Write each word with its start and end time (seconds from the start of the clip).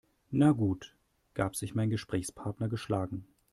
Na 0.31 0.49
gut, 0.51 0.95
gab 1.35 1.55
sich 1.55 1.75
mein 1.75 1.91
Gesprächspartner 1.91 2.69
geschlagen. 2.69 3.27